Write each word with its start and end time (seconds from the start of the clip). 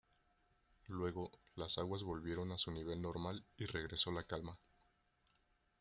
Luego, 0.87 1.29
las 1.55 1.77
aguas 1.77 2.01
volvieron 2.01 2.51
a 2.51 2.57
su 2.57 2.71
nivel 2.71 3.03
normal 3.03 3.45
y 3.59 3.67
regresó 3.67 4.11
la 4.11 4.23
calma. 4.23 4.57